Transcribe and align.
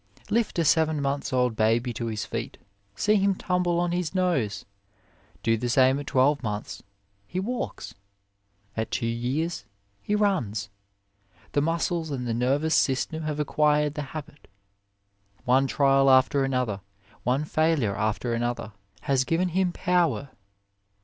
Lift 0.31 0.57
a 0.57 0.65
seven 0.65 0.99
months 0.99 1.31
old 1.31 1.55
baby 1.55 1.93
to 1.93 2.07
his 2.07 2.25
feet 2.25 2.57
see 2.95 3.17
him 3.17 3.35
tumble 3.35 3.79
on 3.79 3.91
his 3.91 4.15
nose. 4.15 4.65
Do 5.43 5.55
the 5.57 5.69
same 5.69 5.99
at 5.99 6.07
twelve 6.07 6.41
months 6.41 6.81
he 7.27 7.39
walks. 7.39 7.93
At 8.75 8.89
two 8.89 9.05
years 9.05 9.63
he 10.01 10.15
runs. 10.15 10.71
The 11.51 11.61
muscles 11.61 12.09
and 12.09 12.27
the 12.27 12.33
nervous 12.33 12.73
system 12.73 13.21
have 13.21 13.39
acquired 13.39 13.93
the 13.93 14.01
habit. 14.17 14.47
One 15.45 15.67
trial 15.67 16.09
after 16.09 16.43
another, 16.43 16.81
one 17.21 17.45
failure 17.45 17.95
after 17.95 18.33
another, 18.33 18.71
has 19.01 19.23
given 19.23 19.49
him 19.49 19.71
power. 19.71 20.29